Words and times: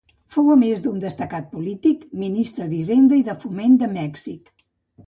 Fou 0.35 0.47
a 0.53 0.55
més 0.61 0.79
un 0.91 0.95
destacat 1.03 1.45
polític, 1.51 2.09
Ministre 2.25 2.69
d'Hisenda 2.73 3.21
i 3.21 3.25
de 3.31 3.39
Foment 3.47 3.79
de 3.85 3.93
Mèxic. 3.97 4.53